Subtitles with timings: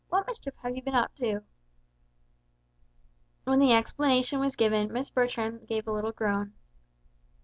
[0.09, 1.43] What mischief have you been up to?"
[3.43, 6.53] When the explanation was given Miss Bertram gave a little groan.